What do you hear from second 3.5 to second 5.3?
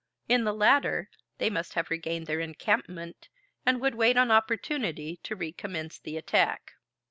and would wait on opportunity